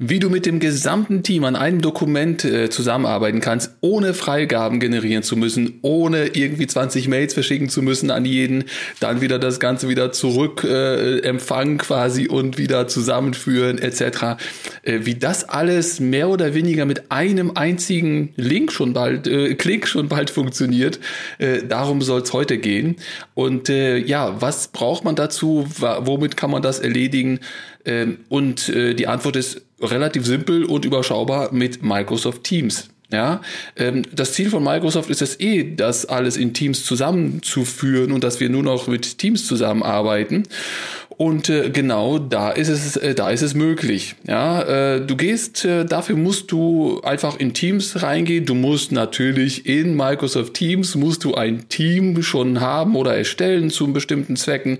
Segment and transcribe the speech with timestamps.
[0.00, 5.24] Wie du mit dem gesamten Team an einem Dokument äh, zusammenarbeiten kannst, ohne Freigaben generieren
[5.24, 8.64] zu müssen, ohne irgendwie 20 Mails verschicken zu müssen an jeden,
[9.00, 14.40] dann wieder das Ganze wieder zurück äh, empfangen quasi und wieder zusammenführen etc.
[14.82, 19.88] Äh, wie das alles mehr oder weniger mit einem einzigen Link schon bald, äh, Klick
[19.88, 21.00] schon bald funktioniert,
[21.38, 22.94] äh, darum soll es heute gehen.
[23.34, 25.66] Und äh, ja, was braucht man dazu?
[25.76, 27.40] Womit kann man das erledigen?
[27.84, 32.88] Ähm, und äh, die Antwort ist relativ simpel und überschaubar mit Microsoft Teams.
[33.10, 33.40] Ja,
[33.76, 38.38] ähm, das Ziel von Microsoft ist es eh, das alles in Teams zusammenzuführen und dass
[38.38, 40.42] wir nur noch mit Teams zusammenarbeiten.
[41.18, 44.14] Und äh, genau da ist es, äh, da ist es möglich.
[44.28, 48.46] Ja, äh, du gehst, äh, dafür musst du einfach in Teams reingehen.
[48.46, 53.92] Du musst natürlich in Microsoft Teams musst du ein Team schon haben oder erstellen zu
[53.92, 54.78] bestimmten Zwecken.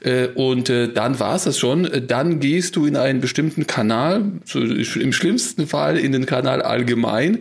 [0.00, 1.88] Äh, und äh, dann war es das schon.
[2.06, 7.38] Dann gehst du in einen bestimmten Kanal, so, im schlimmsten Fall in den Kanal allgemein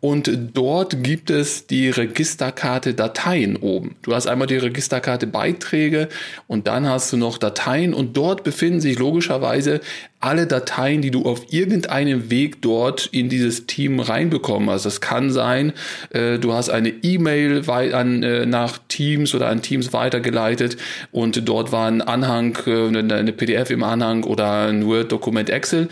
[0.00, 3.96] und dort gibt es die Registerkarte Dateien oben.
[4.02, 6.08] Du hast einmal die Registerkarte Beiträge
[6.46, 9.80] und dann hast du noch Dateien und dort befinden sich logischerweise
[10.18, 14.84] alle Dateien, die du auf irgendeinem Weg dort in dieses Team reinbekommen hast.
[14.84, 15.72] Das kann sein,
[16.10, 20.78] äh, du hast eine E-Mail äh, nach Teams oder an Teams weitergeleitet
[21.12, 25.88] und dort war ein Anhang, äh, eine PDF im Anhang oder ein Word-Dokument Excel.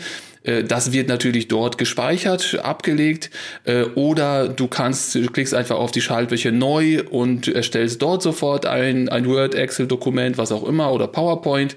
[0.49, 3.29] Äh, das wird natürlich dort gespeichert, abgelegt.
[3.65, 8.65] Äh, oder du kannst, du klickst einfach auf die Schaltfläche neu und erstellst dort sofort
[8.65, 11.75] ein, ein Word, Excel-Dokument, was auch immer oder PowerPoint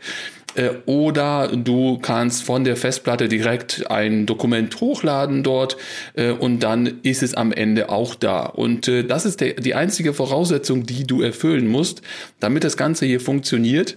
[0.86, 5.76] oder du kannst von der Festplatte direkt ein Dokument hochladen dort
[6.14, 8.44] äh, und dann ist es am Ende auch da.
[8.44, 12.02] Und äh, das ist der, die einzige Voraussetzung, die du erfüllen musst,
[12.40, 13.96] damit das Ganze hier funktioniert.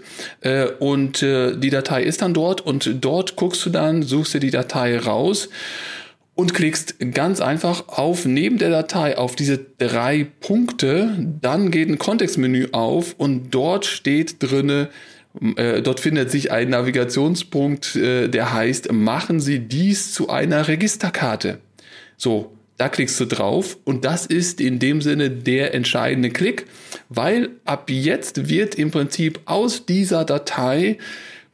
[0.80, 4.98] und die Datei ist dann dort und dort guckst du dann, suchst dir die Datei
[4.98, 5.50] raus
[6.36, 11.98] und klickst ganz einfach auf neben der Datei auf diese drei Punkte, dann geht ein
[11.98, 14.94] Kontextmenü auf und dort steht drinne äh,
[15.82, 21.60] dort findet sich ein Navigationspunkt, äh, der heißt, machen Sie dies zu einer Registerkarte.
[22.18, 26.66] So, da klickst du drauf und das ist in dem Sinne der entscheidende Klick,
[27.10, 30.98] weil ab jetzt wird im Prinzip aus dieser Datei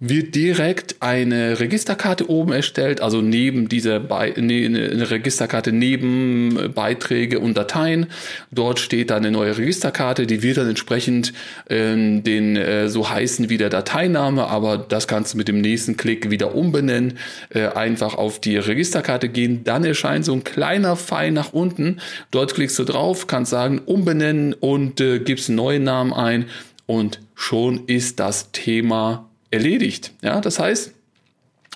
[0.03, 7.39] wird direkt eine Registerkarte oben erstellt, also neben dieser Be ne, eine Registerkarte neben Beiträge
[7.39, 8.07] und Dateien.
[8.49, 11.33] Dort steht dann eine neue Registerkarte, die wird dann entsprechend
[11.69, 15.97] äh, den äh, so heißen wie der Dateiname, aber das kannst du mit dem nächsten
[15.97, 17.19] Klick wieder umbenennen,
[17.49, 21.99] äh, einfach auf die Registerkarte gehen, dann erscheint so ein kleiner Pfeil nach unten.
[22.31, 26.45] Dort klickst du drauf, kannst sagen umbenennen und äh, gibst einen neuen Namen ein
[26.87, 30.13] und schon ist das Thema erledigt.
[30.21, 30.93] Ja, das heißt,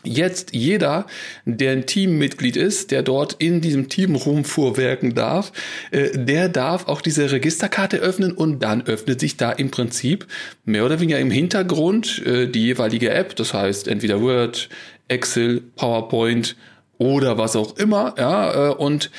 [0.06, 1.06] jetzt jeder,
[1.46, 5.52] der ein Teammitglied ist, der dort in diesem Team rumfuhrwerken darf,
[5.92, 10.28] äh, der darf auch diese Registerkarte öffnen und dann öffnet sich da im Prinzip
[10.64, 14.70] mehr oder weniger im Hintergrund äh, die jeweilige App, das heißt entweder Word,
[15.08, 16.56] Excel, PowerPoint
[16.98, 19.12] oder was auch immer, ja, äh, und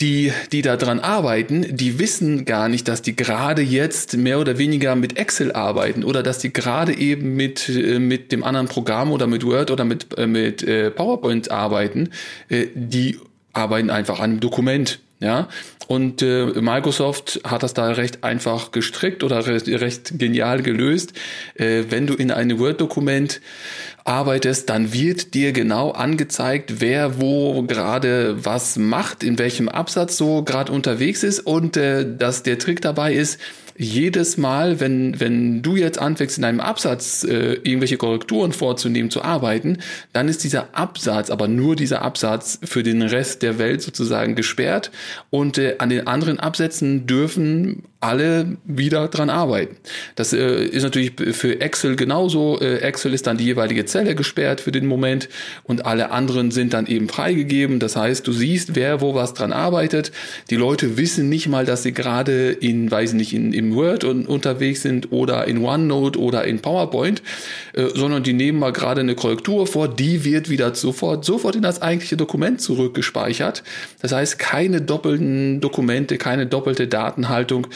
[0.00, 4.58] die, die da dran arbeiten, die wissen gar nicht, dass die gerade jetzt mehr oder
[4.58, 9.10] weniger mit Excel arbeiten oder dass die gerade eben mit, äh, mit dem anderen Programm
[9.10, 12.10] oder mit Word oder mit, äh, mit äh, PowerPoint arbeiten.
[12.50, 13.18] Die
[13.52, 15.00] arbeiten einfach an einem Dokument.
[15.18, 15.48] Ja,
[15.86, 21.14] und äh, Microsoft hat das da recht einfach gestrickt oder recht, recht genial gelöst.
[21.54, 23.40] Äh, wenn du in einem Word-Dokument
[24.04, 30.42] arbeitest, dann wird dir genau angezeigt, wer wo gerade was macht, in welchem Absatz so
[30.42, 33.40] gerade unterwegs ist und äh, dass der Trick dabei ist,
[33.78, 39.22] jedes Mal, wenn, wenn du jetzt anfängst, in einem Absatz äh, irgendwelche Korrekturen vorzunehmen, zu
[39.22, 39.78] arbeiten,
[40.12, 44.90] dann ist dieser Absatz, aber nur dieser Absatz für den Rest der Welt sozusagen gesperrt
[45.30, 49.76] und äh, an den anderen Absätzen dürfen alle wieder dran arbeiten.
[50.14, 52.60] Das äh, ist natürlich für Excel genauso.
[52.60, 55.28] Äh, Excel ist dann die jeweilige Zelle gesperrt für den Moment
[55.64, 57.80] und alle anderen sind dann eben freigegeben.
[57.80, 60.12] Das heißt, du siehst, wer wo was dran arbeitet.
[60.50, 64.26] Die Leute wissen nicht mal, dass sie gerade in, weiß nicht, in, im Word und,
[64.26, 67.22] unterwegs sind oder in OneNote oder in PowerPoint,
[67.72, 69.88] äh, sondern die nehmen mal gerade eine Korrektur vor.
[69.88, 73.64] Die wird wieder sofort, sofort in das eigentliche Dokument zurückgespeichert.
[74.00, 77.66] Das heißt, keine doppelten Dokumente, keine doppelte Datenhaltung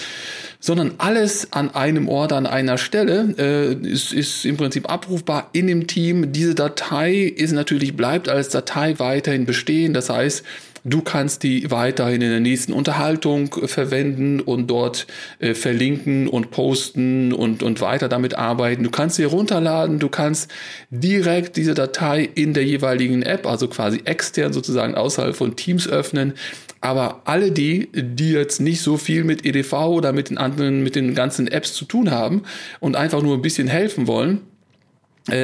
[0.58, 5.66] sondern alles an einem Ort, an einer Stelle äh, ist, ist im Prinzip abrufbar in
[5.66, 6.32] dem Team.
[6.32, 9.94] Diese Datei ist natürlich, bleibt als Datei weiterhin bestehen.
[9.94, 10.44] Das heißt,
[10.84, 15.06] Du kannst die weiterhin in der nächsten Unterhaltung verwenden und dort
[15.38, 18.82] äh, verlinken und posten und, und weiter damit arbeiten.
[18.82, 20.50] Du kannst sie runterladen, du kannst
[20.90, 26.34] direkt diese Datei in der jeweiligen App, also quasi extern sozusagen außerhalb von Teams öffnen.
[26.80, 30.94] Aber alle die, die jetzt nicht so viel mit EDV oder mit den anderen, mit
[30.96, 32.42] den ganzen Apps zu tun haben
[32.80, 34.59] und einfach nur ein bisschen helfen wollen, äh,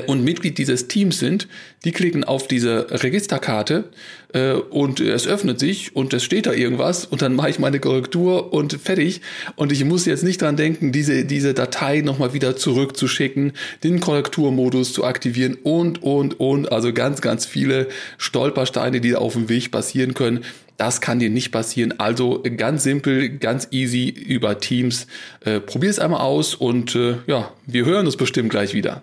[0.07, 1.49] und Mitglied dieses Teams sind,
[1.85, 3.85] die klicken auf diese Registerkarte
[4.33, 7.81] äh, und es öffnet sich und es steht da irgendwas und dann mache ich meine
[7.81, 9.21] Korrektur und fertig.
[9.55, 13.53] Und ich muss jetzt nicht dran denken, diese, diese Datei nochmal wieder zurückzuschicken,
[13.85, 16.73] den Korrekturmodus zu aktivieren und, und, und.
[16.73, 17.89] Also ganz, ganz viele
[18.19, 20.45] Stolpersteine, die auf dem Weg passieren können.
[20.77, 21.99] Das kann dir nicht passieren.
[21.99, 25.07] Also ganz simpel, ganz easy über Teams.
[25.45, 29.03] Äh, Probier es einmal aus und äh, ja, wir hören uns bestimmt gleich wieder.